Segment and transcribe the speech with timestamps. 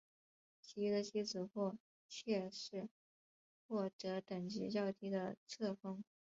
[0.63, 1.77] 其余的妻子或
[2.09, 2.89] 妾室
[3.67, 6.03] 获得等级较低的册封。